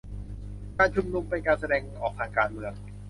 [0.77, 2.73] การชุมนุมเป็นการแสดงออกทางการเมือง